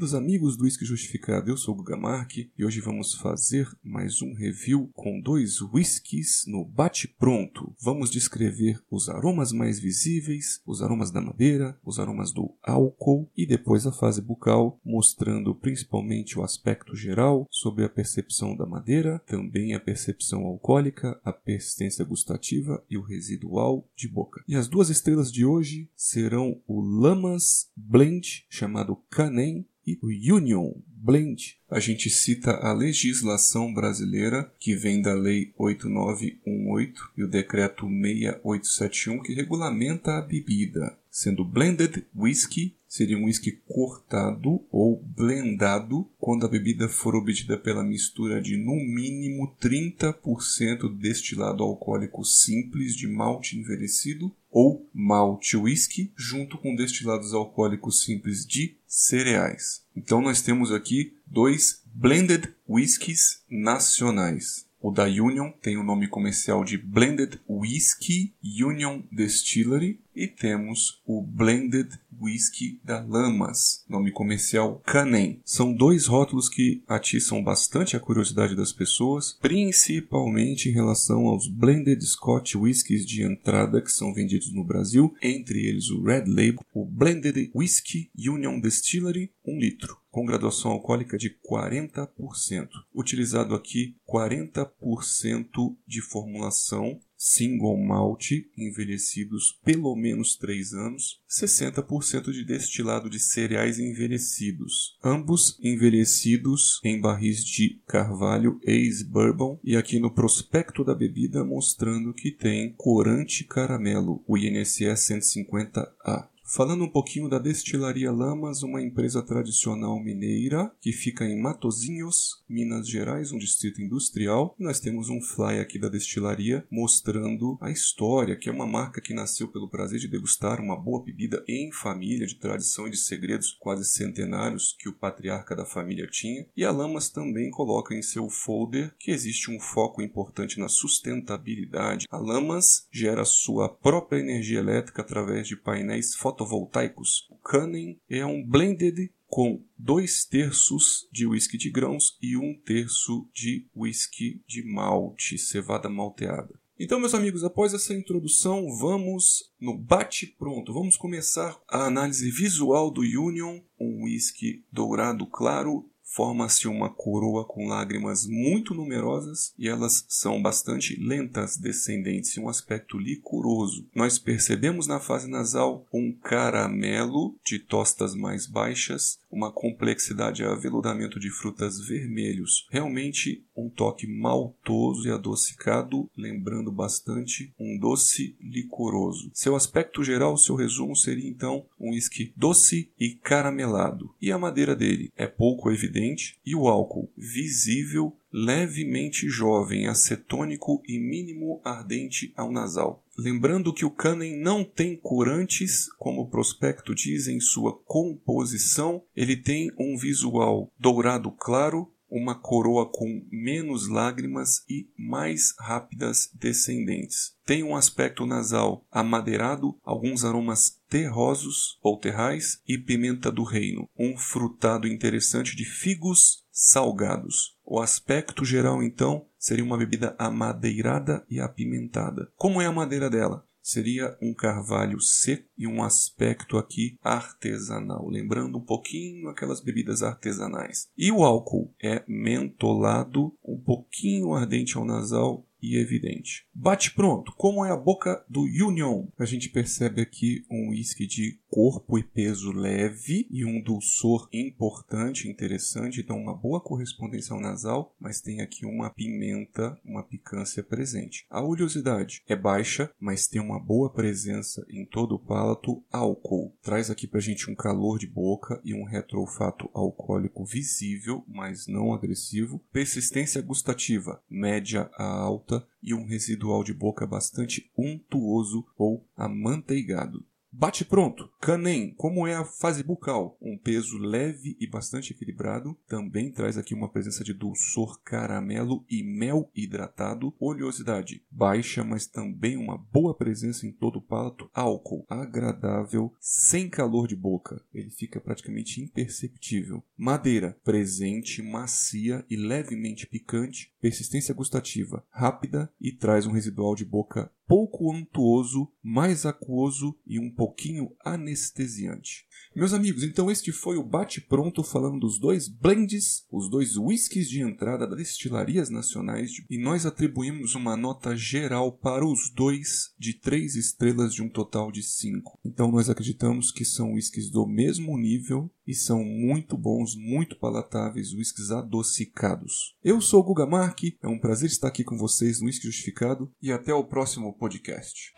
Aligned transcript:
Queridos 0.00 0.14
amigos 0.14 0.56
do 0.56 0.64
Whisky 0.64 0.86
Justificado, 0.86 1.50
eu 1.50 1.58
sou 1.58 1.74
o 1.74 1.76
Guga 1.76 2.26
e 2.56 2.64
hoje 2.64 2.80
vamos 2.80 3.12
fazer 3.16 3.68
mais 3.84 4.22
um 4.22 4.32
review 4.32 4.88
com 4.94 5.20
dois 5.20 5.60
whiskies 5.60 6.44
no 6.46 6.64
bate-pronto. 6.64 7.74
Vamos 7.78 8.10
descrever 8.10 8.80
os 8.90 9.10
aromas 9.10 9.52
mais 9.52 9.78
visíveis, 9.78 10.62
os 10.64 10.80
aromas 10.80 11.10
da 11.10 11.20
madeira, 11.20 11.78
os 11.84 11.98
aromas 11.98 12.32
do 12.32 12.50
álcool 12.62 13.30
e 13.36 13.44
depois 13.44 13.86
a 13.86 13.92
fase 13.92 14.22
bucal, 14.22 14.80
mostrando 14.82 15.54
principalmente 15.54 16.38
o 16.38 16.42
aspecto 16.42 16.96
geral 16.96 17.46
sobre 17.50 17.84
a 17.84 17.88
percepção 17.90 18.56
da 18.56 18.64
madeira, 18.64 19.18
também 19.26 19.74
a 19.74 19.80
percepção 19.80 20.46
alcoólica, 20.46 21.20
a 21.22 21.30
persistência 21.30 22.06
gustativa 22.06 22.82
e 22.88 22.96
o 22.96 23.02
residual 23.02 23.86
de 23.94 24.08
boca. 24.08 24.42
E 24.48 24.56
as 24.56 24.66
duas 24.66 24.88
estrelas 24.88 25.30
de 25.30 25.44
hoje 25.44 25.90
serão 25.94 26.58
o 26.66 26.80
Lamas 26.80 27.70
Blend, 27.76 28.46
chamado 28.48 28.96
Canem 29.10 29.66
e 29.90 29.98
o 30.02 30.36
Union 30.36 30.72
Blend. 31.02 31.56
A 31.70 31.80
gente 31.80 32.10
cita 32.10 32.52
a 32.56 32.72
legislação 32.72 33.72
brasileira, 33.72 34.52
que 34.58 34.74
vem 34.74 35.00
da 35.00 35.14
Lei 35.14 35.52
8918 35.56 37.12
e 37.16 37.24
o 37.24 37.28
Decreto 37.28 37.86
6871, 37.86 39.22
que 39.22 39.32
regulamenta 39.32 40.18
a 40.18 40.20
bebida, 40.20 40.98
sendo 41.10 41.44
blended 41.44 42.04
whisky 42.14 42.76
seria 42.86 43.18
um 43.18 43.24
whisky 43.24 43.52
cortado 43.68 44.64
ou 44.70 45.02
blendado 45.02 46.08
quando 46.18 46.46
a 46.46 46.48
bebida 46.48 46.88
for 46.88 47.14
obtida 47.14 47.56
pela 47.56 47.84
mistura 47.84 48.40
de 48.40 48.56
no 48.56 48.74
mínimo 48.74 49.54
30% 49.60 50.96
destilado 50.98 51.62
alcoólico 51.62 52.24
simples 52.24 52.96
de 52.96 53.06
malte 53.06 53.58
envelhecido 53.58 54.34
ou 54.50 54.88
malte 54.92 55.56
whisky 55.56 56.12
junto 56.16 56.58
com 56.58 56.74
destilados 56.74 57.32
alcoólicos 57.32 58.02
simples 58.02 58.46
de 58.46 58.76
cereais. 58.86 59.82
Então 59.96 60.20
nós 60.20 60.42
temos 60.42 60.72
aqui 60.72 61.14
dois 61.26 61.82
blended 61.94 62.52
whiskies 62.68 63.42
nacionais. 63.48 64.69
O 64.82 64.90
da 64.90 65.04
Union 65.04 65.52
tem 65.60 65.76
o 65.76 65.82
nome 65.82 66.08
comercial 66.08 66.64
de 66.64 66.78
Blended 66.78 67.38
Whisky 67.46 68.32
Union 68.42 69.02
Distillery 69.12 70.00
e 70.16 70.26
temos 70.26 71.02
o 71.04 71.20
Blended 71.20 72.00
Whisky 72.20 72.80
da 72.84 73.00
Lamas, 73.00 73.84
nome 73.88 74.12
comercial 74.12 74.80
Canem. 74.84 75.40
São 75.44 75.72
dois 75.72 76.06
rótulos 76.06 76.48
que 76.48 76.82
atiçam 76.86 77.42
bastante 77.42 77.96
a 77.96 78.00
curiosidade 78.00 78.54
das 78.54 78.72
pessoas, 78.72 79.38
principalmente 79.40 80.68
em 80.68 80.72
relação 80.72 81.26
aos 81.26 81.48
Blended 81.48 82.04
Scotch 82.04 82.54
Whiskies 82.56 83.06
de 83.06 83.22
entrada 83.22 83.80
que 83.80 83.90
são 83.90 84.12
vendidos 84.12 84.52
no 84.52 84.64
Brasil, 84.64 85.14
entre 85.22 85.66
eles 85.66 85.90
o 85.90 86.02
Red 86.02 86.24
Label, 86.26 86.64
o 86.74 86.84
Blended 86.84 87.50
Whisky 87.54 88.10
Union 88.16 88.60
Distillery, 88.60 89.32
1 89.46 89.58
litro 89.58 90.00
com 90.10 90.26
graduação 90.26 90.72
alcoólica 90.72 91.16
de 91.16 91.30
40%. 91.30 92.68
Utilizado 92.94 93.54
aqui 93.54 93.94
40% 94.08 95.76
de 95.86 96.02
formulação 96.02 97.00
single 97.22 97.76
malt 97.76 98.30
envelhecidos 98.56 99.60
pelo 99.62 99.94
menos 99.94 100.36
3 100.36 100.72
anos, 100.72 101.20
60% 101.28 102.32
de 102.32 102.46
destilado 102.46 103.10
de 103.10 103.20
cereais 103.20 103.78
envelhecidos, 103.78 104.96
ambos 105.04 105.58
envelhecidos 105.62 106.80
em 106.82 106.98
barris 106.98 107.44
de 107.44 107.78
carvalho 107.86 108.58
ex-bourbon 108.62 109.60
e 109.62 109.76
aqui 109.76 110.00
no 110.00 110.10
prospecto 110.10 110.82
da 110.82 110.94
bebida 110.94 111.44
mostrando 111.44 112.14
que 112.14 112.30
tem 112.30 112.72
corante 112.72 113.44
caramelo, 113.44 114.24
o 114.26 114.38
INSS 114.38 115.10
150A. 115.10 116.30
Falando 116.52 116.82
um 116.82 116.88
pouquinho 116.88 117.28
da 117.28 117.38
Destilaria 117.38 118.10
Lamas, 118.10 118.64
uma 118.64 118.82
empresa 118.82 119.22
tradicional 119.22 120.02
mineira 120.02 120.68
que 120.80 120.90
fica 120.90 121.24
em 121.24 121.40
Matozinhos, 121.40 122.42
Minas 122.48 122.88
Gerais, 122.88 123.30
um 123.30 123.38
distrito 123.38 123.80
industrial. 123.80 124.56
Nós 124.58 124.80
temos 124.80 125.08
um 125.08 125.22
fly 125.22 125.60
aqui 125.60 125.78
da 125.78 125.88
destilaria 125.88 126.66
mostrando 126.68 127.56
a 127.60 127.70
história, 127.70 128.34
que 128.34 128.48
é 128.48 128.52
uma 128.52 128.66
marca 128.66 129.00
que 129.00 129.14
nasceu 129.14 129.46
pelo 129.46 129.68
prazer 129.68 130.00
de 130.00 130.08
degustar 130.08 130.60
uma 130.60 130.74
boa 130.74 131.04
bebida 131.04 131.44
em 131.46 131.70
família, 131.70 132.26
de 132.26 132.34
tradição 132.34 132.88
e 132.88 132.90
de 132.90 132.96
segredos 132.96 133.56
quase 133.60 133.84
centenários 133.84 134.74
que 134.76 134.88
o 134.88 134.92
patriarca 134.92 135.54
da 135.54 135.64
família 135.64 136.08
tinha. 136.10 136.48
E 136.56 136.64
a 136.64 136.72
Lamas 136.72 137.10
também 137.10 137.48
coloca 137.52 137.94
em 137.94 138.02
seu 138.02 138.28
folder 138.28 138.92
que 138.98 139.12
existe 139.12 139.52
um 139.52 139.60
foco 139.60 140.02
importante 140.02 140.58
na 140.58 140.68
sustentabilidade. 140.68 142.08
A 142.10 142.18
Lamas 142.18 142.88
gera 142.90 143.24
sua 143.24 143.68
própria 143.68 144.18
energia 144.18 144.58
elétrica 144.58 145.02
através 145.02 145.46
de 145.46 145.54
painéis 145.54 146.16
fotovoltaicos 146.16 146.39
fotovoltaicos. 146.40 147.28
O 147.30 147.36
Canning 147.36 147.98
é 148.08 148.24
um 148.24 148.44
blended 148.44 149.12
com 149.26 149.62
dois 149.78 150.24
terços 150.24 151.08
de 151.12 151.26
whisky 151.26 151.56
de 151.58 151.70
grãos 151.70 152.16
e 152.20 152.36
um 152.36 152.58
terço 152.64 153.28
de 153.32 153.66
whisky 153.76 154.42
de 154.46 154.64
malte, 154.64 155.38
cevada 155.38 155.88
malteada. 155.88 156.58
Então, 156.78 156.98
meus 156.98 157.14
amigos, 157.14 157.44
após 157.44 157.74
essa 157.74 157.92
introdução, 157.92 158.66
vamos 158.78 159.52
no 159.60 159.76
bate-pronto. 159.76 160.72
Vamos 160.72 160.96
começar 160.96 161.60
a 161.68 161.84
análise 161.84 162.30
visual 162.30 162.90
do 162.90 163.02
Union, 163.02 163.60
um 163.78 164.04
whisky 164.04 164.64
dourado 164.72 165.26
claro 165.26 165.86
forma-se 166.10 166.66
uma 166.66 166.90
coroa 166.90 167.44
com 167.44 167.68
lágrimas 167.68 168.26
muito 168.26 168.74
numerosas 168.74 169.54
e 169.56 169.68
elas 169.68 170.04
são 170.08 170.42
bastante 170.42 170.98
lentas, 171.00 171.56
descendentes 171.56 172.36
e 172.36 172.40
um 172.40 172.48
aspecto 172.48 172.98
licoroso. 172.98 173.86
Nós 173.94 174.18
percebemos 174.18 174.86
na 174.86 174.98
fase 174.98 175.30
nasal 175.30 175.86
um 175.92 176.12
caramelo 176.12 177.36
de 177.44 177.60
tostas 177.60 178.14
mais 178.14 178.46
baixas, 178.46 179.20
uma 179.30 179.52
complexidade 179.52 180.42
e 180.42 180.44
aveludamento 180.44 181.20
de 181.20 181.30
frutas 181.30 181.78
vermelhos. 181.86 182.66
Realmente 182.70 183.44
um 183.56 183.68
toque 183.68 184.06
maltoso 184.06 185.06
e 185.06 185.12
adocicado, 185.12 186.10
lembrando 186.16 186.72
bastante 186.72 187.54
um 187.58 187.78
doce 187.78 188.36
licoroso. 188.40 189.30
Seu 189.32 189.54
aspecto 189.54 190.02
geral, 190.02 190.36
seu 190.36 190.56
resumo 190.56 190.96
seria 190.96 191.28
então 191.28 191.66
um 191.78 191.90
whisky 191.90 192.32
doce 192.36 192.90
e 192.98 193.10
caramelado. 193.10 194.12
E 194.20 194.32
a 194.32 194.38
madeira 194.38 194.74
dele 194.74 195.12
é 195.16 195.26
pouco 195.26 195.70
evidente 195.70 195.99
e 196.44 196.54
o 196.54 196.68
álcool 196.68 197.10
visível 197.16 198.16
levemente 198.32 199.28
jovem, 199.28 199.86
acetônico 199.86 200.82
e 200.86 200.98
mínimo 200.98 201.60
ardente 201.64 202.32
ao 202.36 202.50
nasal. 202.50 203.04
Lembrando 203.18 203.72
que 203.74 203.84
o 203.84 203.90
Canem 203.90 204.40
não 204.40 204.64
tem 204.64 204.96
corantes, 204.96 205.92
como 205.98 206.22
o 206.22 206.28
prospecto 206.28 206.94
diz 206.94 207.28
em 207.28 207.40
sua 207.40 207.76
composição, 207.84 209.02
ele 209.14 209.36
tem 209.36 209.70
um 209.78 209.96
visual 209.96 210.70
dourado 210.78 211.30
claro, 211.32 211.92
uma 212.10 212.34
coroa 212.34 212.90
com 212.90 213.26
menos 213.30 213.88
lágrimas 213.88 214.64
e 214.68 214.88
mais 214.98 215.54
rápidas 215.58 216.28
descendentes. 216.34 217.34
Tem 217.46 217.62
um 217.62 217.76
aspecto 217.76 218.26
nasal 218.26 218.84
amadeirado, 218.90 219.76
alguns 219.82 220.24
aromas 220.24 220.80
terrosos 220.88 221.78
ou 221.82 221.98
terrais 221.98 222.60
e 222.66 222.76
pimenta 222.76 223.30
do 223.30 223.44
reino, 223.44 223.88
um 223.98 224.16
frutado 224.16 224.88
interessante 224.88 225.56
de 225.56 225.64
figos 225.64 226.44
salgados. 226.50 227.56
O 227.64 227.80
aspecto 227.80 228.44
geral, 228.44 228.82
então, 228.82 229.26
seria 229.38 229.64
uma 229.64 229.78
bebida 229.78 230.14
amadeirada 230.18 231.24
e 231.30 231.40
apimentada. 231.40 232.30
Como 232.36 232.60
é 232.60 232.66
a 232.66 232.72
madeira 232.72 233.08
dela? 233.08 233.46
Seria 233.62 234.16
um 234.22 234.34
carvalho 234.34 235.00
seco 235.00 235.48
e 235.56 235.66
um 235.66 235.82
aspecto 235.82 236.56
aqui 236.56 236.96
artesanal, 237.02 238.08
lembrando 238.08 238.58
um 238.58 238.64
pouquinho 238.64 239.28
aquelas 239.28 239.60
bebidas 239.60 240.02
artesanais. 240.02 240.88
E 240.96 241.12
o 241.12 241.24
álcool 241.24 241.74
é 241.82 242.04
mentolado, 242.08 243.32
um 243.44 243.58
pouquinho 243.58 244.32
ardente 244.34 244.76
ao 244.76 244.84
nasal 244.84 245.46
e 245.62 245.76
evidente. 245.76 246.46
Bate 246.54 246.92
pronto, 246.92 247.32
como 247.36 247.64
é 247.64 247.70
a 247.70 247.76
boca 247.76 248.24
do 248.28 248.42
Union? 248.42 249.06
A 249.18 249.24
gente 249.24 249.48
percebe 249.48 250.00
aqui 250.02 250.44
um 250.50 250.70
whisky 250.70 251.06
de 251.06 251.38
corpo 251.48 251.98
e 251.98 252.02
peso 252.02 252.52
leve 252.52 253.26
e 253.30 253.44
um 253.44 253.60
dulçor 253.60 254.28
importante, 254.32 255.28
interessante, 255.28 256.00
então 256.00 256.16
uma 256.16 256.34
boa 256.34 256.60
correspondência 256.60 257.34
ao 257.34 257.40
nasal, 257.40 257.94
mas 257.98 258.20
tem 258.20 258.40
aqui 258.40 258.64
uma 258.64 258.90
pimenta, 258.90 259.76
uma 259.84 260.02
picância 260.02 260.62
presente. 260.62 261.26
A 261.28 261.42
oleosidade 261.42 262.22
é 262.28 262.36
baixa, 262.36 262.90
mas 263.00 263.26
tem 263.26 263.40
uma 263.40 263.58
boa 263.58 263.92
presença 263.92 264.64
em 264.70 264.86
todo 264.86 265.16
o 265.16 265.18
palato. 265.18 265.82
Álcool 265.90 266.54
traz 266.62 266.90
aqui 266.90 267.06
pra 267.06 267.20
gente 267.20 267.50
um 267.50 267.54
calor 267.54 267.98
de 267.98 268.06
boca 268.06 268.60
e 268.64 268.72
um 268.72 268.84
retroolfato 268.84 269.68
alcoólico 269.74 270.44
visível, 270.44 271.24
mas 271.26 271.66
não 271.66 271.92
agressivo. 271.92 272.62
Persistência 272.72 273.42
gustativa 273.42 274.22
média 274.28 274.88
a 274.96 275.04
alta 275.04 275.49
e 275.82 275.94
um 275.94 276.04
residual 276.04 276.62
de 276.62 276.72
boca 276.72 277.06
bastante 277.06 277.70
untuoso 277.76 278.64
ou 278.76 279.06
amanteigado. 279.16 280.24
Bate 280.60 280.84
pronto. 280.84 281.26
Canem, 281.40 281.94
como 281.94 282.26
é 282.26 282.34
a 282.34 282.44
fase 282.44 282.82
bucal? 282.82 283.38
Um 283.40 283.56
peso 283.56 283.96
leve 283.96 284.58
e 284.60 284.66
bastante 284.66 285.10
equilibrado. 285.10 285.74
Também 285.88 286.30
traz 286.30 286.58
aqui 286.58 286.74
uma 286.74 286.92
presença 286.92 287.24
de 287.24 287.32
dulçor, 287.32 287.98
caramelo 288.02 288.84
e 288.86 289.02
mel 289.02 289.50
hidratado. 289.56 290.34
Oleosidade 290.38 291.24
baixa, 291.30 291.82
mas 291.82 292.06
também 292.06 292.58
uma 292.58 292.76
boa 292.76 293.16
presença 293.16 293.66
em 293.66 293.72
todo 293.72 294.00
o 294.00 294.02
palato. 294.02 294.50
Álcool 294.52 295.06
agradável, 295.08 296.12
sem 296.20 296.68
calor 296.68 297.08
de 297.08 297.16
boca. 297.16 297.64
Ele 297.72 297.88
fica 297.88 298.20
praticamente 298.20 298.82
imperceptível. 298.82 299.82
Madeira 299.96 300.58
presente, 300.62 301.40
macia 301.40 302.22
e 302.28 302.36
levemente 302.36 303.06
picante. 303.06 303.72
Persistência 303.80 304.34
gustativa 304.34 305.02
rápida 305.08 305.72
e 305.80 305.90
traz 305.90 306.26
um 306.26 306.32
residual 306.32 306.74
de 306.74 306.84
boca 306.84 307.32
pouco 307.50 307.92
untuoso, 307.92 308.70
mais 308.80 309.26
aquoso 309.26 309.98
e 310.06 310.20
um 310.20 310.30
pouquinho 310.50 310.92
anestesiante. 311.04 312.26
Meus 312.56 312.72
amigos, 312.72 313.04
então 313.04 313.30
este 313.30 313.52
foi 313.52 313.76
o 313.76 313.84
bate-pronto 313.84 314.64
falando 314.64 314.98
dos 314.98 315.20
dois 315.20 315.46
blends, 315.46 316.24
os 316.28 316.50
dois 316.50 316.76
whiskies 316.76 317.28
de 317.28 317.40
entrada 317.40 317.86
das 317.86 317.98
destilarias 317.98 318.68
nacionais 318.68 319.30
e 319.48 319.56
nós 319.56 319.86
atribuímos 319.86 320.56
uma 320.56 320.76
nota 320.76 321.16
geral 321.16 321.70
para 321.70 322.04
os 322.04 322.32
dois 322.34 322.92
de 322.98 323.14
três 323.14 323.54
estrelas 323.54 324.12
de 324.12 324.22
um 324.22 324.28
total 324.28 324.72
de 324.72 324.82
cinco. 324.82 325.38
Então 325.44 325.70
nós 325.70 325.88
acreditamos 325.88 326.50
que 326.50 326.64
são 326.64 326.94
whiskies 326.94 327.30
do 327.30 327.46
mesmo 327.46 327.96
nível 327.96 328.50
e 328.66 328.74
são 328.74 329.04
muito 329.04 329.56
bons, 329.56 329.94
muito 329.94 330.36
palatáveis, 330.36 331.12
whiskies 331.12 331.52
adocicados. 331.52 332.76
Eu 332.82 333.00
sou 333.00 333.20
o 333.20 333.24
Guga 333.24 333.46
Mark, 333.46 333.78
é 334.02 334.08
um 334.08 334.18
prazer 334.18 334.48
estar 334.48 334.66
aqui 334.66 334.82
com 334.82 334.98
vocês 334.98 335.40
no 335.40 335.46
Whisky 335.46 335.66
Justificado 335.66 336.32
e 336.42 336.50
até 336.50 336.74
o 336.74 336.82
próximo 336.82 337.32
podcast. 337.32 338.12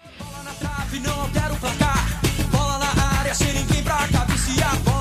Pra 4.57 4.92